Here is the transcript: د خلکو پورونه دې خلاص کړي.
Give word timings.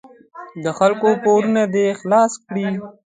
د 0.63 0.65
خلکو 0.77 1.09
پورونه 1.23 1.63
دې 1.73 1.87
خلاص 1.99 2.33
کړي. 2.45 2.67